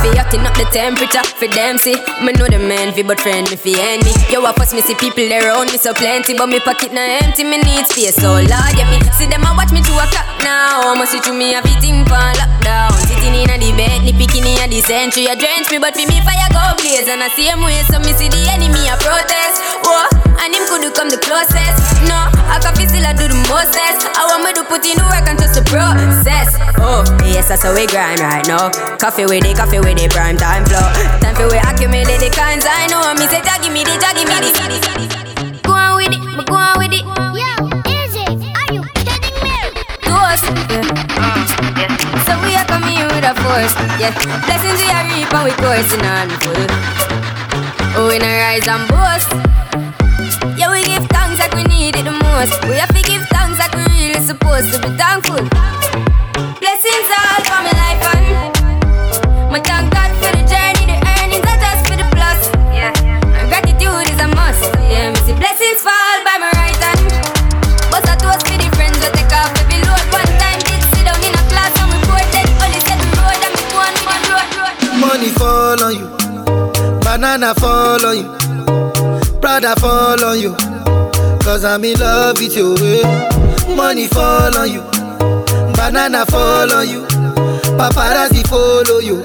[0.00, 1.92] Coffee hotting up the temperature for them see.
[2.24, 4.08] Me know the man fi but friend me fi any.
[4.32, 7.44] Yo, I first me see people around me so plenty, but me pocket na empty.
[7.44, 10.24] Me need space so Lord, yeah me see them a watch me to a clock
[10.40, 10.88] now.
[10.88, 12.96] I'ma see to me a beating for lockdown.
[13.12, 15.28] Sitting in a the bed, ni picking in a the century.
[15.28, 17.04] A drench me, but fi me fire go blaze.
[17.04, 19.60] And I same way, so me see the enemy a protest.
[19.84, 20.08] Whoa,
[20.40, 21.76] and him could come the closest.
[22.08, 22.16] No,
[22.48, 24.08] I can feel still I do the mostest.
[24.16, 26.56] I want me to put in the work and just the process.
[26.80, 28.72] Oh, yes, that's how we grind right now.
[28.96, 30.84] Coffee with it, coffee with it, prime time flow.
[31.20, 33.02] Time for we accumulate the coins I know.
[33.18, 35.60] Me say, jaggy me the, jaggy me the.
[35.64, 37.04] Go on with it, go on with it.
[37.34, 37.48] Yo,
[37.88, 38.24] easy.
[38.54, 39.56] Are you kidding me?
[40.04, 40.44] Ghost.
[40.70, 40.84] Yeah.
[41.78, 42.26] yeah.
[42.26, 43.74] So we are coming with a force.
[43.98, 44.12] Yeah.
[44.46, 46.66] Blessings we are reap and we coursing on full.
[47.96, 49.30] Oh, we no rise and boast.
[50.58, 52.54] Yeah, we give thanks like we need it the most.
[52.68, 56.09] We have to give thanks like we really supposed to be thankful.
[59.50, 62.40] My thank God for the journey, the earnings are just for the plus.
[62.74, 62.92] Yeah,
[63.36, 64.62] and gratitude is a must.
[64.90, 67.00] Yeah, me see blessings fall by my right hand.
[67.90, 70.04] But I toast for the friends that take off every load.
[70.14, 73.40] One time did sit down in a class and report that only set the road
[73.42, 74.76] and me go on with the road.
[75.02, 76.06] Money fall on you,
[77.02, 78.28] banana fall on you,
[79.40, 80.54] Prada fall on you.
[81.42, 82.76] Cause I'm in love with you.
[82.78, 83.74] eh.
[83.74, 84.82] Money fall on you,
[85.74, 87.02] banana fall on you,
[87.80, 89.24] paparazzi follow you.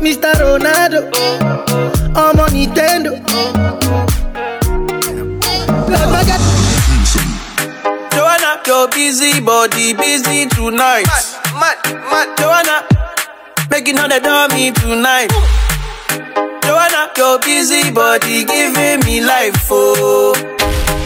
[0.00, 0.32] Mr.
[0.40, 1.10] Ronaldo,
[2.16, 3.12] I'm on Nintendo.
[5.86, 6.44] Cause my guys
[8.12, 11.06] Joanna, your busy body busy tonight.
[11.06, 11.24] Mad,
[11.60, 11.78] mad,
[12.10, 12.38] mad.
[12.38, 12.86] Joanna,
[13.70, 15.30] making all the dummy tonight.
[16.62, 20.34] Joanna, your busy body giving me life, oh,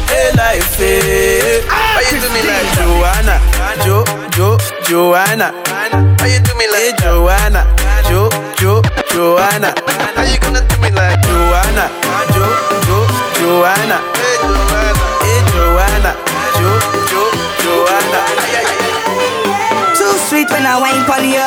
[0.08, 1.62] hey life, hey.
[1.66, 3.40] Why you do me like Joanna,
[3.84, 4.04] Jo,
[4.36, 6.11] Jo, Joanna?
[6.22, 7.66] Why you do me like Joanna,
[8.06, 8.78] Jo, Jo,
[9.10, 9.74] Joanna?
[10.14, 11.90] How you gonna do me like Joanna,
[12.30, 12.46] Jo,
[12.86, 13.02] Jo,
[13.42, 13.98] Joanna?
[14.14, 16.14] Hey Joanna, hey Joanna,
[16.62, 16.70] Jo,
[17.10, 17.22] Jo,
[17.58, 18.20] Joanna.
[18.38, 19.98] Ay, ay, ay.
[19.98, 21.42] Too sweet when I wine pon you.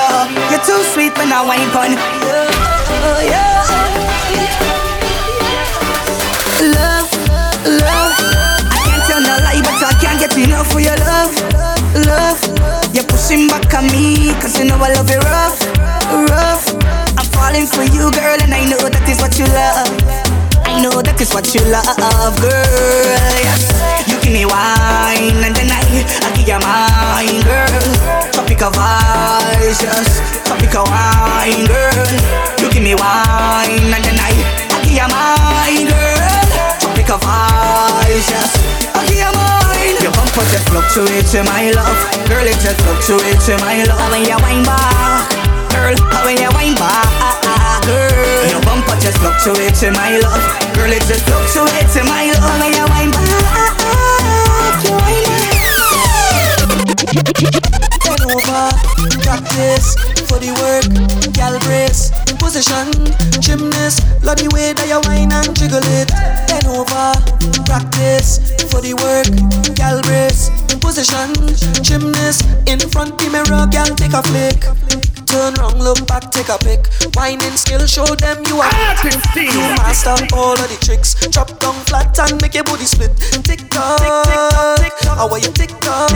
[0.51, 1.99] You're too sweet when I wine pon you.
[2.99, 3.63] Oh, yeah.
[6.75, 7.07] Love,
[7.79, 8.11] love.
[8.75, 11.54] I can't tell no lie, but I can't get enough for your love, love.
[13.25, 15.57] Pushing back on me, cause you know I love you rough,
[16.29, 16.69] rough.
[17.17, 19.89] I'm falling for you, girl, and I know that is what you love.
[20.61, 23.41] I know that is what you love, girl.
[23.41, 23.65] Yes.
[24.05, 25.81] You give me wine and then I,
[26.21, 28.29] I give you mine, girl.
[28.29, 30.21] Tropical vibes, yes.
[30.45, 32.05] Tropical wine, girl.
[32.61, 34.37] You give me wine and then I,
[34.69, 36.45] I give you mine, girl.
[36.77, 38.53] Tropical vibes, yes.
[38.93, 39.64] I give you mine.
[40.35, 41.95] Bumper just fluctuates in my love,
[42.27, 42.43] girl.
[42.43, 44.11] It just fluctuates in my love.
[44.11, 45.31] When you wine back,
[45.71, 45.95] girl.
[46.27, 48.43] When you wine back, girl.
[48.51, 50.43] Your bumper just fluctuates in my love,
[50.75, 50.91] girl.
[50.91, 52.59] It just fluctuates in my love.
[52.59, 53.79] When you wine back,
[54.83, 55.55] you wine back.
[58.03, 58.75] Turn over,
[59.23, 59.95] practice
[60.27, 60.83] for the work,
[61.31, 62.91] gal brace, position,
[63.39, 66.09] gymnast, love the way that you whine and jiggle it.
[66.47, 67.15] Turn over,
[67.65, 68.39] practice
[68.71, 69.29] for the work,
[69.75, 71.33] gal brace, position,
[71.81, 74.61] gymnast, in front the mirror, gal take a flick.
[75.25, 76.87] Turn round, look back, take a pic.
[77.15, 78.95] Whining skill, show them you are ah,
[79.35, 81.15] You master all of the tricks.
[81.27, 83.11] Drop down flat and make your booty split.
[83.43, 83.99] Tick tock,
[85.03, 86.11] how are you tick tock?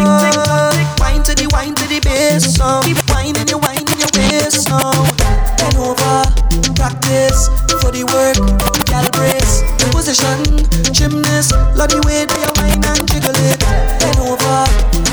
[1.00, 2.56] Wine to the wine to the bass.
[2.86, 4.94] Keep whining, you whining your waist now.
[5.58, 6.24] Bend over,
[6.76, 7.50] practice
[7.82, 8.38] for the work.
[8.86, 9.62] Gal brace,
[9.92, 10.40] position,
[10.94, 11.54] gymnast.
[11.76, 13.60] Love the way that you whine and jiggle it.
[14.00, 14.58] Bend over,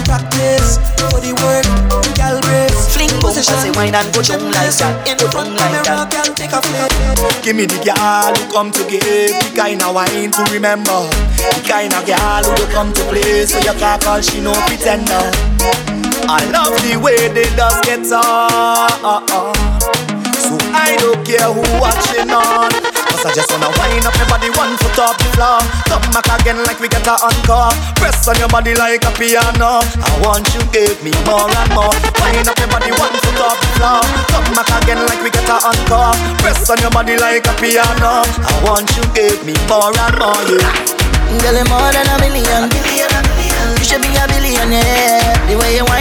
[0.07, 0.79] practice
[1.11, 1.67] for the work.
[2.15, 3.55] Gal brace, Fling position.
[3.55, 5.09] bumpers, say wine and go down like that.
[5.09, 6.11] In Go front down like that.
[6.13, 6.93] girl, take a flick.
[7.43, 11.07] Give me the girl who come to give The kind of wine to remember
[11.55, 14.53] The kind of girl who do come to play So you can't call she no
[14.67, 15.31] pretender
[16.27, 18.91] I love the way they just get on.
[20.35, 22.67] So I don't care who watching on.
[23.15, 25.63] Cause I just wanna wind up my body one foot off the floor.
[25.87, 27.71] Come back again like we get a encore.
[28.03, 29.87] Press on your body like a piano.
[29.87, 31.95] I want you give me more and more.
[32.19, 34.03] Wind up your body one foot off the floor.
[34.35, 36.15] Come back again like we get a encore.
[36.43, 38.27] Press on your body like a piano.
[38.27, 40.97] I want you give me more and more yeah.
[41.43, 42.71] Girl, you're more than a million.
[43.79, 45.35] You should be a billionaire.
[45.49, 45.96] The way you you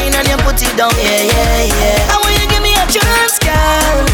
[0.55, 2.11] put it down, yeah, yeah, yeah.
[2.11, 4.07] I want you give me a chance, girl,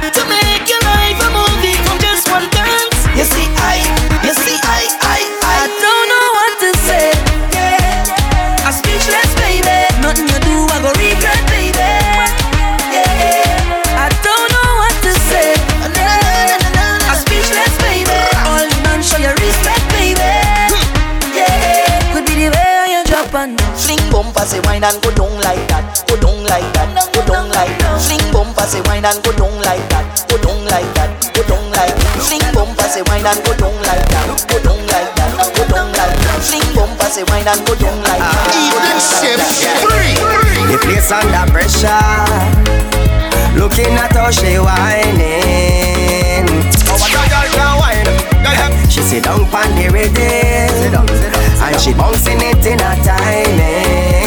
[0.00, 2.96] to make your life a movie from just one dance.
[3.12, 3.84] You see, I,
[4.24, 7.12] you see, I, I, I don't know what to say.
[7.52, 9.76] Yeah, I'm speechless, baby.
[10.00, 11.76] Nothing you do, I go regret, baby.
[12.88, 15.52] Yeah, I don't know what to say.
[15.84, 18.20] I'm speechless, baby.
[18.48, 20.32] All man show your respect, baby.
[20.72, 21.36] Hmm.
[21.36, 25.33] Yeah, could be the way you drop and Fling bumper, say wine and go down.
[29.04, 32.16] wine and go down like that, go down like that, go down like that.
[32.24, 35.92] Fling bumper say wine and go down like that, go down like that, go down
[35.92, 36.40] like that.
[36.40, 38.48] Fling bumper say wine and go down like that.
[38.56, 40.16] Even shift free.
[40.72, 42.00] The place under pressure.
[43.54, 46.48] Looking at how she whining.
[46.88, 48.08] Oh, what a girl can whine.
[48.88, 51.06] She sit down on the rhythm,
[51.60, 54.23] and she bouncing it in a timing.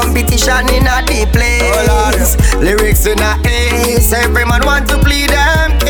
[0.00, 1.62] competition in a deep place.
[1.88, 5.85] Oh, Lyrics in a ace, every man want to play them.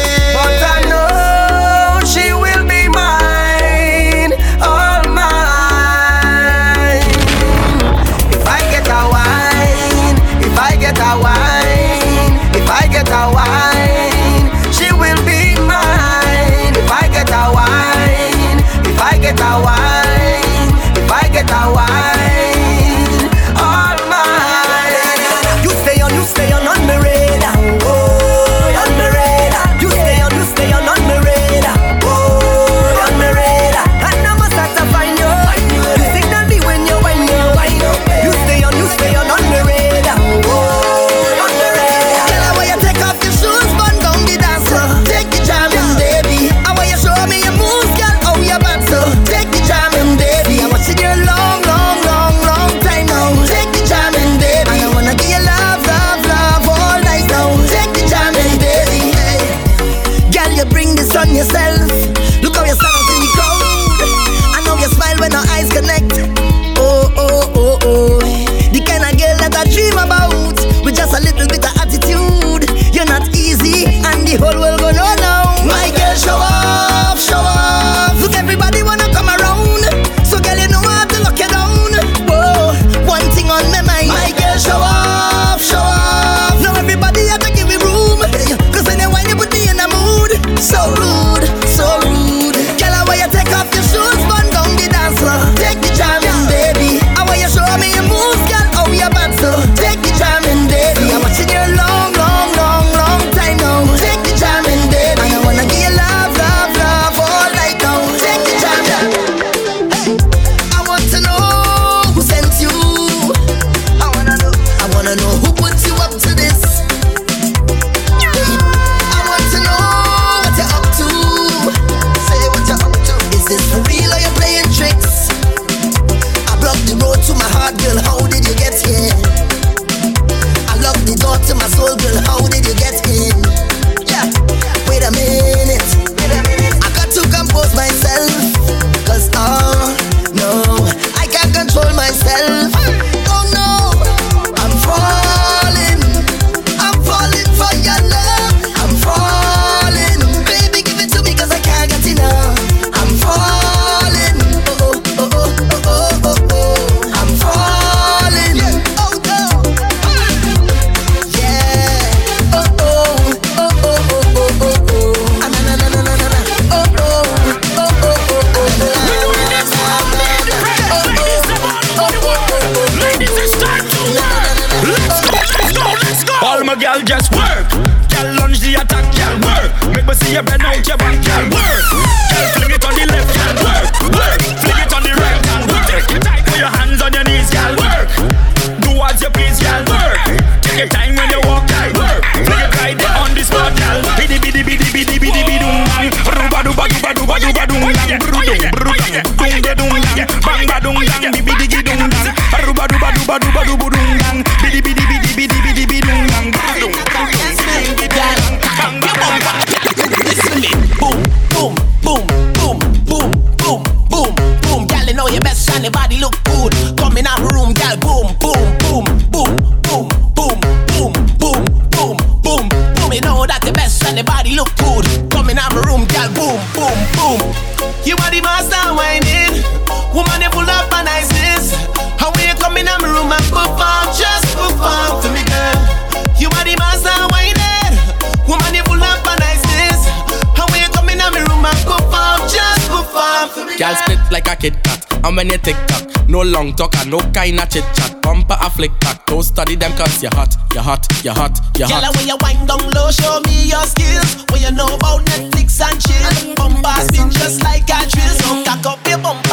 [245.37, 246.09] when you tick tock.
[246.29, 248.21] No long talk and no kind of chit chat.
[248.23, 249.25] Bumper a flick back.
[249.27, 252.03] Don't study them cause you're hot, you're hot, you're hot, you're hot.
[252.03, 254.45] Yeah, when you wind down low, show me your skills.
[254.51, 256.55] When you know about Netflix and chill.
[256.57, 258.35] Bumper spin just like a drill.
[258.41, 259.46] So cock up your bumper.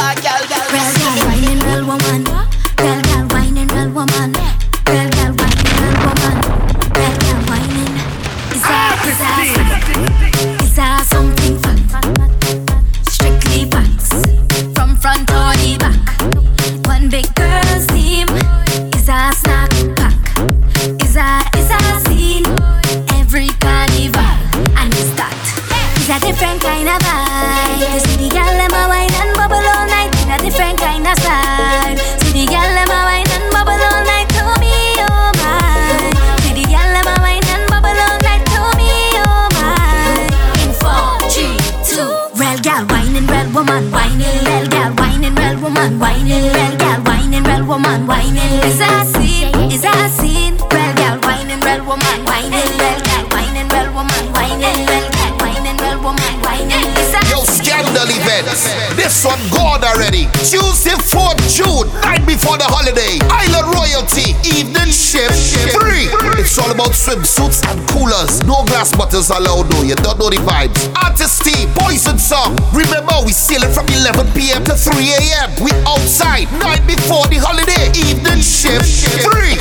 [67.04, 68.41] Swimsuits and coolers.
[68.47, 69.84] No glass bottles allowed, no.
[69.84, 70.80] You don't know the vibes.
[70.95, 72.56] Artist team, poison song.
[72.72, 74.64] Remember, we sailing from 11 p.m.
[74.64, 75.51] to 3 a.m.
[75.60, 77.91] We outside, night before the holiday.
[78.08, 78.88] Evening shift,
[79.20, 79.60] free.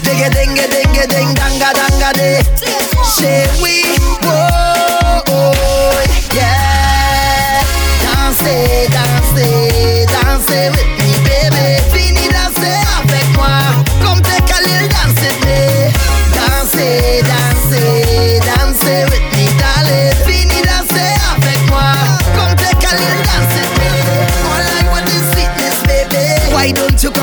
[0.00, 2.40] Digga dinga dinga ding danga danga day.
[3.04, 3.83] Say we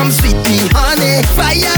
[0.02, 1.22] come sweet me, honey?
[1.36, 1.71] Fire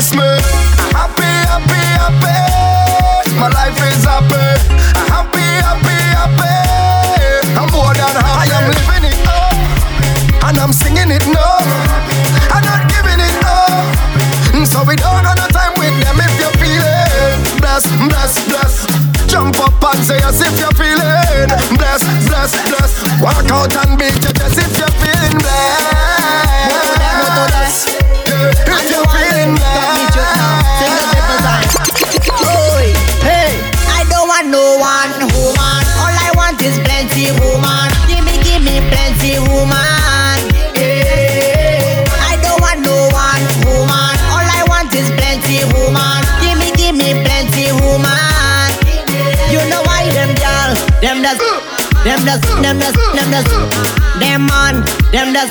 [0.00, 0.24] Stress me.
[0.96, 3.36] Happy, happy, happy.
[3.36, 4.48] My life is happy.
[5.12, 6.56] Happy, happy, happy.
[7.52, 8.48] I'm more than happy.
[8.48, 10.48] I am living it up.
[10.48, 11.60] And I'm singing it now.
[12.48, 14.64] I'm not giving it up.
[14.64, 17.60] So we don't have no time with them if you feel it.
[17.60, 18.86] Bless, bless, bless.
[19.28, 21.30] Jump up and say yes if you're feeling
[21.76, 22.92] bless, bless, bless.
[23.20, 24.99] Walk out and beat your chest if you're
[52.30, 53.48] does, them does, them does,
[54.22, 54.74] them man,
[55.10, 55.50] them does.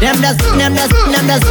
[0.00, 1.44] Them does, them does, them does.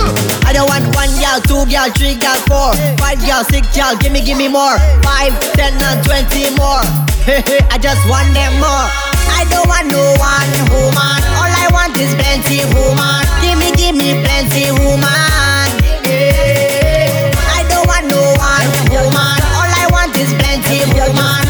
[0.46, 3.98] I don't want one girl, two girl, three girl, four, five girl, six girl.
[3.98, 4.78] Give me, give me more.
[5.02, 6.86] Five, ten, and twenty more.
[7.74, 8.86] I just want them more.
[9.38, 11.22] I don't want no one woman.
[11.38, 13.22] All I want is plenty woman.
[13.42, 15.70] Give me, give me plenty woman.
[16.06, 17.34] Yeah.
[17.54, 19.38] I don't want no one woman.
[19.58, 21.45] All I want is plenty woman.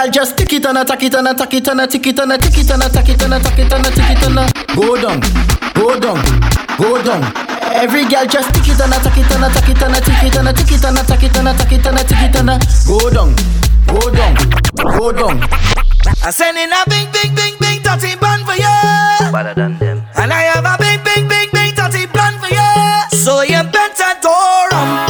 [0.00, 2.58] Girl just tick it and attack it and attack it and attack it and attack
[2.58, 4.36] it and attack it and attack it and attack it and
[4.74, 5.20] go down,
[5.74, 6.20] go down,
[6.78, 7.22] go down.
[7.74, 10.48] Every girl just tick it and attack it and attack it and attack it and
[10.48, 12.48] attack it and attack it and attack it and attack it and
[12.88, 13.34] go down,
[13.86, 14.34] go down,
[14.96, 15.36] go down.
[16.24, 19.32] I send in a big, big, big, big dirty bun for you.
[19.32, 20.02] Better than them.
[20.16, 23.18] And I have a big, big, big, big dirty plan for you.
[23.18, 25.09] So you better door 'em,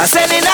[0.00, 0.49] I said, it.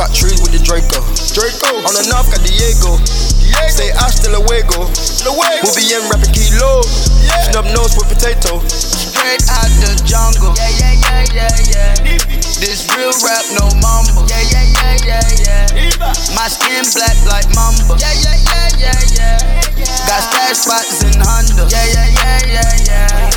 [0.00, 1.04] Chop trees with the Draco.
[1.36, 1.76] Draco.
[1.84, 2.96] On the north, got Diego.
[3.36, 3.68] Diego.
[3.68, 4.88] Say hasta luego.
[5.28, 5.60] Luego.
[5.60, 6.80] We'll be in rapping kilo.
[7.20, 7.52] Yeah.
[7.52, 8.64] Snub nose with potato.
[8.64, 10.56] Straight out the jungle.
[10.56, 12.39] Yeah, yeah, yeah, yeah, yeah.
[12.60, 14.28] This real rap, no mumble.
[14.28, 16.12] Yeah, yeah, yeah, yeah, yeah.
[16.36, 17.96] My skin black like mamba.
[17.96, 20.04] Yeah, yeah, yeah, yeah, yeah.
[20.04, 21.64] Got stash spots in Honda.
[21.72, 23.30] Yeah, yeah, yeah, yeah, yeah.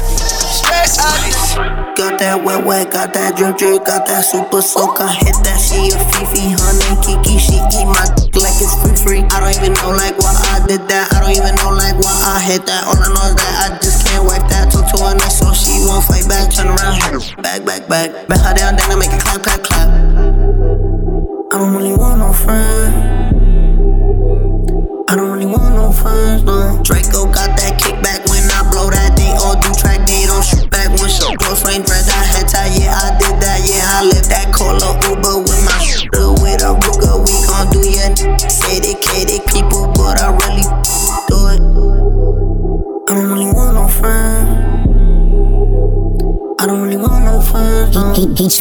[0.52, 1.96] Straight out.
[1.96, 5.00] Got that wet wet, got that drip drip, got that super soak.
[5.00, 7.40] I hit that she a Fifi, honey Kiki.
[7.40, 9.22] She eat my dick like it's free free.
[9.32, 11.16] I don't even know like why I did that.
[11.16, 12.92] I don't even know like why I hit that.
[12.92, 14.68] All I know is that I just can't wipe that.
[14.74, 16.52] Talk to her next so she won't fight back.
[16.54, 17.00] Turn around,
[17.42, 18.28] back, back, back.
[18.28, 19.63] Bet her down, then I make it clap, clap,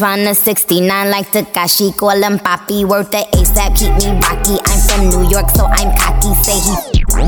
[0.03, 2.83] Tryna 69 like Tekashi, call him Papi.
[2.83, 4.59] Worth the ASAP, keep me rocky.
[4.59, 6.35] I'm from New York, so I'm cocky.
[6.43, 6.75] Say he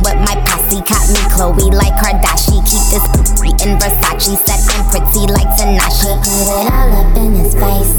[0.04, 2.60] but my posse caught me Chloe like Kardashian.
[2.68, 3.06] Keep this
[3.64, 6.20] in Versace, said I'm pretty like Tanashi.
[6.20, 7.96] Put it all up in his face.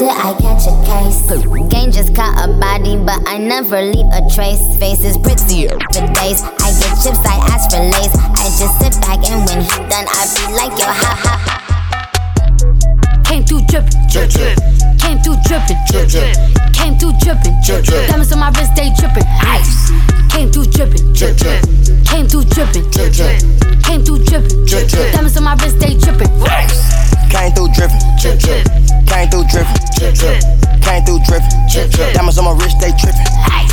[0.00, 1.20] Did I catch a case?
[1.68, 4.64] Game just caught a body, but I never leave a trace.
[4.80, 6.40] Face is pretty for days.
[6.64, 8.16] I get chips, I ask for lace.
[8.40, 11.53] I just sit back and when he done, I be like, yo, ha ha ha.
[13.54, 14.58] Came through drippin', drip, drip.
[14.98, 16.34] Came through drippin', drip, drip.
[16.74, 18.08] Came through drippin', drip, drip.
[18.08, 19.94] Diamonds on my wrist, they drippin', ice.
[20.28, 21.62] Came through drippin', drip, drip.
[22.02, 23.38] Came through drippin', drip, drip.
[23.84, 25.12] Came through drippin', drip, drip.
[25.12, 26.82] Diamonds on my wrist, they drippin', ice.
[27.30, 28.66] Came through drippin', drip, drip.
[29.06, 30.42] Came through drippin', drip, drip.
[30.82, 32.14] Came through drippin', drip, drip.
[32.14, 33.70] Diamonds on my wrist, they trippin', ice.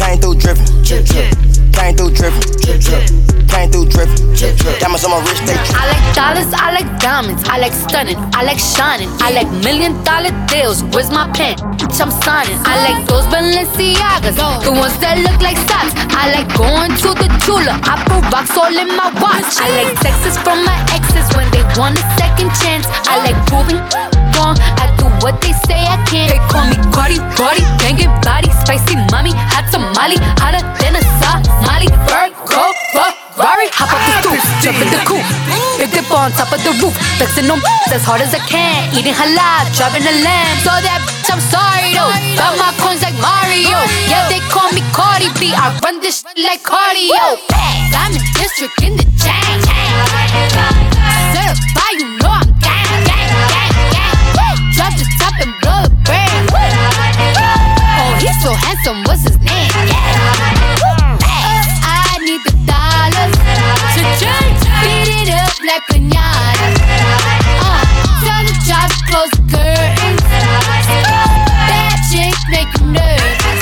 [0.00, 1.59] Came through drippin', drip, drip.
[1.72, 3.04] Came through drippin', drip, drip.
[3.48, 4.78] Came through drippin', drip, drip.
[4.80, 5.76] Diamonds on my wrist, they trippin'.
[5.76, 9.98] I like dollars, I like diamonds, I like stunning, I like shining, I like million
[10.04, 10.84] dollar deals.
[10.94, 11.56] Where's my pen?
[11.76, 12.58] Bitch, I'm signing.
[12.64, 15.92] I like those Balenciagas, the ones that look like socks.
[16.14, 17.74] I like going to the jeweler.
[17.74, 19.58] I put rocks all in my watch.
[19.58, 22.86] I like texts from my exes when they want a second chance.
[23.10, 23.82] I like proving
[24.38, 24.54] wrong.
[24.78, 26.28] I do what they say I can't.
[26.32, 31.88] They call me Cardi, Cardi, banging body, spicy mommy, hot tamale, hotter than a Somali.
[32.08, 35.24] Virgo, Ferrari, hop up the stoop, jump in the coupe,
[35.78, 37.60] big dip on top of the roof, flexing on
[37.92, 40.56] as hard as I can, eating halal, driving a lamb.
[40.60, 42.12] So that bitch, I'm sorry though.
[42.36, 43.78] Got my coins like Mario.
[44.08, 45.52] Yeah, they call me Cardi B.
[45.54, 47.40] I run this shit like cardio.
[47.96, 49.58] I'm district in the chain.
[51.32, 52.49] Certified, you know I'm
[58.40, 59.04] so handsome.
[59.04, 59.68] What's his name?
[61.20, 63.36] I need the dollars
[63.96, 64.60] to change.
[64.80, 66.72] Beat it up like pinata.
[67.60, 67.84] Uh,
[68.24, 70.24] tell the jobs close the curtains.
[71.68, 73.60] Bad chick make you nervous.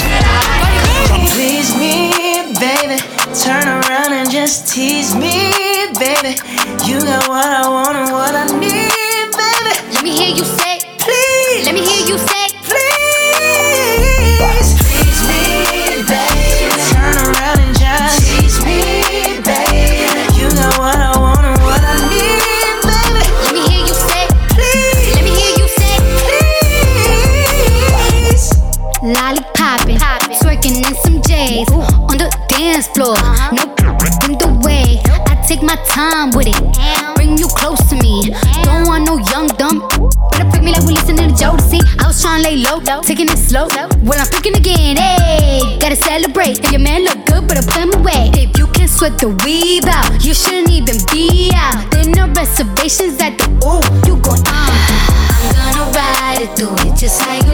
[1.34, 3.02] Please me, baby.
[3.34, 5.50] Turn around and just tease me,
[5.98, 6.38] baby.
[6.86, 8.94] You got what I want and what I need,
[9.34, 9.74] baby.
[9.90, 10.77] Let me hear you say,
[35.98, 36.58] time with it.
[37.16, 38.30] Bring you close to me.
[38.62, 39.82] Don't want no young dumb.
[40.30, 41.82] Better pick me like we listening to Jodeci.
[41.98, 43.66] I was trying to lay low, taking it slow.
[44.06, 46.62] When I'm picking again, hey, gotta celebrate.
[46.62, 48.30] If your man look good, better put him away.
[48.38, 51.90] If you can sweat the weave out, you shouldn't even be out.
[51.90, 55.18] There no reservations at the ooh, you gon' uh.
[55.38, 57.47] I'm gonna ride it through it just like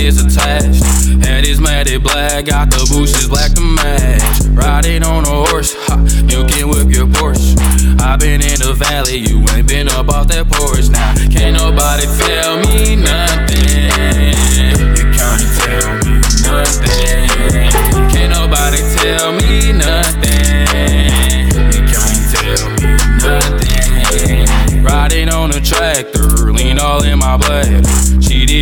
[0.00, 0.82] is attached.
[1.24, 4.22] Head is matted black, got the bushes black to match.
[4.50, 7.54] Riding on a horse, ha, you can whip your Porsche.
[8.00, 10.88] i been in the valley, you ain't been up off that porch.
[10.88, 14.32] Now, can't nobody tell me nothing.
[14.96, 17.28] You can't tell me nothing.
[18.08, 21.44] Can't nobody tell me nothing.
[21.76, 22.88] You can't tell me
[23.20, 24.82] nothing.
[24.82, 27.84] Riding on a tractor, lean all in my blood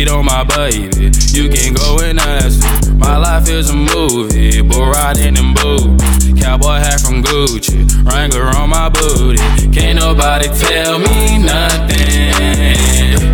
[0.09, 1.11] on my baby.
[1.31, 2.93] You can go and ask her.
[2.95, 6.03] My life is a movie, bull riding in boots.
[6.41, 9.37] Cowboy hat from Gucci, Wrangler on my booty.
[9.71, 12.33] Can't nobody tell me nothing.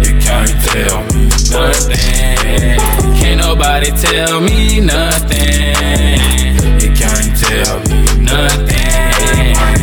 [0.06, 2.80] You can't tell me nothing.
[3.20, 5.76] Can't nobody tell me nothing.
[6.82, 9.75] You can't tell me nothing.